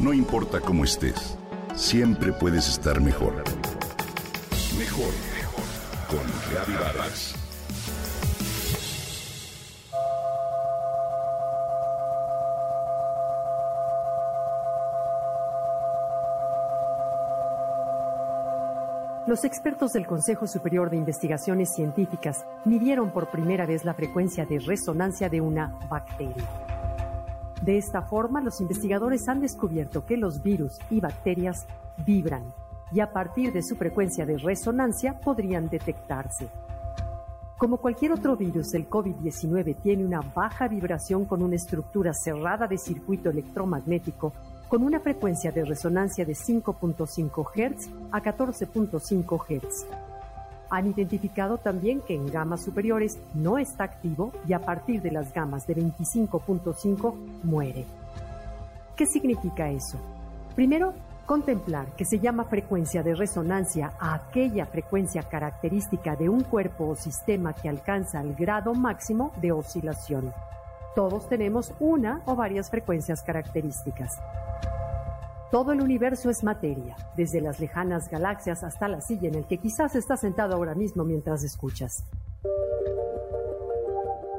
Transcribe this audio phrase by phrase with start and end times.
[0.00, 1.36] No importa cómo estés,
[1.74, 3.34] siempre puedes estar mejor.
[4.78, 5.64] Mejor, mejor.
[6.08, 7.34] Con Reavivadas.
[19.26, 24.60] Los expertos del Consejo Superior de Investigaciones Científicas midieron por primera vez la frecuencia de
[24.60, 26.69] resonancia de una bacteria.
[27.62, 31.66] De esta forma, los investigadores han descubierto que los virus y bacterias
[32.06, 32.42] vibran
[32.92, 36.48] y a partir de su frecuencia de resonancia podrían detectarse.
[37.58, 42.78] Como cualquier otro virus, el COVID-19 tiene una baja vibración con una estructura cerrada de
[42.78, 44.32] circuito electromagnético
[44.66, 50.09] con una frecuencia de resonancia de 5.5 Hz a 14.5 Hz.
[50.70, 55.32] Han identificado también que en gamas superiores no está activo y a partir de las
[55.32, 57.84] gamas de 25.5 muere.
[58.96, 59.98] ¿Qué significa eso?
[60.54, 60.94] Primero,
[61.26, 66.96] contemplar que se llama frecuencia de resonancia a aquella frecuencia característica de un cuerpo o
[66.96, 70.32] sistema que alcanza el grado máximo de oscilación.
[70.94, 74.18] Todos tenemos una o varias frecuencias características.
[75.50, 79.58] Todo el universo es materia, desde las lejanas galaxias hasta la silla en el que
[79.58, 82.04] quizás estás sentado ahora mismo mientras escuchas.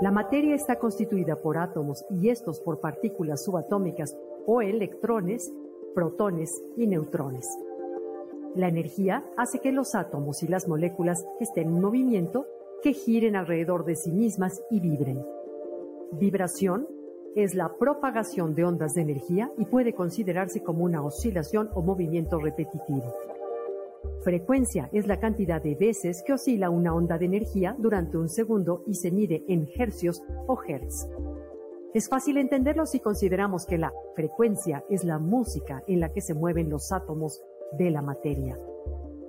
[0.00, 5.52] La materia está constituida por átomos y estos por partículas subatómicas o electrones,
[5.92, 7.48] protones y neutrones.
[8.54, 12.46] La energía hace que los átomos y las moléculas estén en movimiento,
[12.80, 15.24] que giren alrededor de sí mismas y vibren.
[16.12, 16.86] Vibración
[17.34, 22.38] es la propagación de ondas de energía y puede considerarse como una oscilación o movimiento
[22.38, 23.14] repetitivo.
[24.22, 28.84] Frecuencia es la cantidad de veces que oscila una onda de energía durante un segundo
[28.86, 31.08] y se mide en hercios o hertz.
[31.92, 36.34] Es fácil entenderlo si consideramos que la frecuencia es la música en la que se
[36.34, 37.42] mueven los átomos
[37.76, 38.56] de la materia.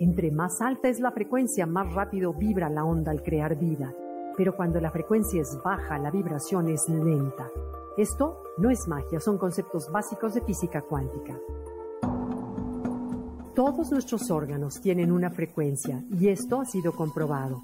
[0.00, 3.94] Entre más alta es la frecuencia, más rápido vibra la onda al crear vida.
[4.36, 7.50] Pero cuando la frecuencia es baja, la vibración es lenta.
[7.98, 11.36] Esto no es magia, son conceptos básicos de física cuántica.
[13.56, 17.60] Todos nuestros órganos tienen una frecuencia y esto ha sido comprobado.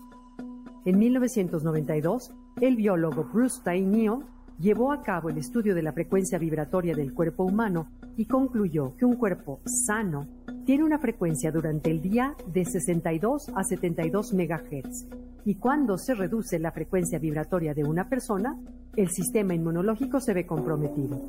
[0.85, 4.25] En 1992, el biólogo Bruce Tainio
[4.59, 9.05] llevó a cabo el estudio de la frecuencia vibratoria del cuerpo humano y concluyó que
[9.05, 10.27] un cuerpo sano
[10.67, 15.07] tiene una frecuencia durante el día de 62 a 72 MHz
[15.45, 18.59] y cuando se reduce la frecuencia vibratoria de una persona,
[18.97, 21.21] el sistema inmunológico se ve comprometido.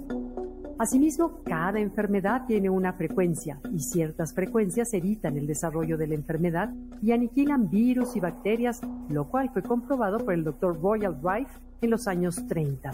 [0.78, 6.74] Asimismo, cada enfermedad tiene una frecuencia y ciertas frecuencias evitan el desarrollo de la enfermedad
[7.02, 10.82] y aniquilan virus y bacterias, lo cual fue comprobado por el Dr.
[10.82, 12.92] Royal Rife en los años 30.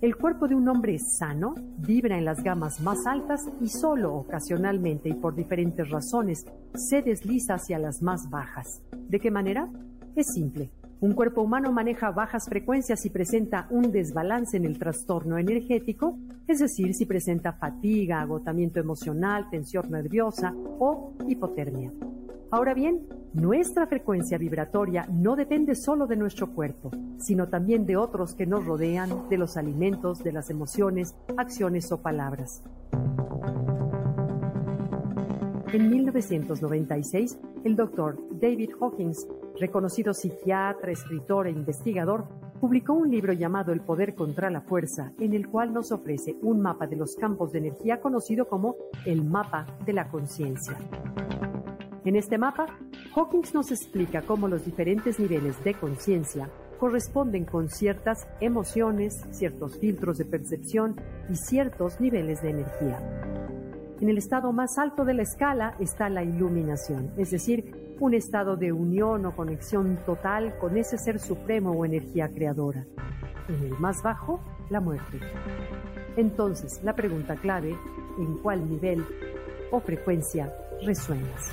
[0.00, 5.08] El cuerpo de un hombre sano vibra en las gamas más altas y solo ocasionalmente
[5.08, 6.44] y por diferentes razones
[6.74, 8.82] se desliza hacia las más bajas.
[9.08, 9.68] ¿De qué manera?
[10.14, 10.70] Es simple.
[11.00, 16.60] Un cuerpo humano maneja bajas frecuencias y presenta un desbalance en el trastorno energético, es
[16.60, 21.92] decir, si presenta fatiga, agotamiento emocional, tensión nerviosa o hipotermia.
[22.50, 28.34] Ahora bien, nuestra frecuencia vibratoria no depende solo de nuestro cuerpo, sino también de otros
[28.34, 32.62] que nos rodean, de los alimentos, de las emociones, acciones o palabras.
[35.72, 39.26] En 1996, el doctor David Hawkins
[39.58, 42.26] reconocido psiquiatra, escritor e investigador,
[42.60, 46.60] publicó un libro llamado El poder contra la fuerza, en el cual nos ofrece un
[46.60, 50.78] mapa de los campos de energía conocido como el mapa de la conciencia.
[52.04, 52.66] En este mapa,
[53.14, 60.18] Hawkins nos explica cómo los diferentes niveles de conciencia corresponden con ciertas emociones, ciertos filtros
[60.18, 61.00] de percepción
[61.30, 63.33] y ciertos niveles de energía.
[64.00, 68.56] En el estado más alto de la escala está la iluminación, es decir, un estado
[68.56, 72.84] de unión o conexión total con ese ser supremo o energía creadora.
[73.48, 75.20] En el más bajo, la muerte.
[76.16, 77.76] Entonces, la pregunta clave,
[78.18, 79.04] ¿en cuál nivel
[79.70, 80.52] o frecuencia
[80.84, 81.52] resuenas?